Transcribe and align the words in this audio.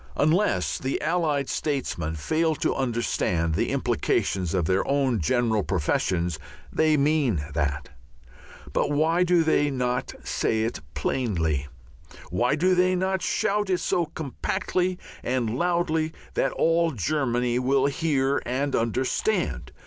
Unless 0.15 0.79
the 0.79 0.99
Allied 0.99 1.47
statesmen 1.47 2.15
fail 2.15 2.55
to 2.55 2.73
understand 2.73 3.53
the 3.53 3.69
implications 3.69 4.55
of 4.55 4.65
their 4.65 4.83
own 4.87 5.19
general 5.19 5.61
professions 5.61 6.39
they 6.73 6.97
mean 6.97 7.45
that. 7.53 7.89
But 8.73 8.89
why 8.89 9.23
do 9.23 9.43
they 9.43 9.69
not 9.69 10.13
say 10.23 10.63
it 10.63 10.79
plainly? 10.95 11.67
Why 12.31 12.55
do 12.55 12.73
they 12.73 12.95
not 12.95 13.21
shout 13.21 13.69
it 13.69 13.77
so 13.77 14.07
compactly 14.07 14.97
and 15.21 15.55
loudly 15.55 16.13
that 16.33 16.51
all 16.53 16.89
Germany 16.89 17.59
will 17.59 17.85
hear 17.85 18.41
and 18.43 18.75
understand? 18.75 19.71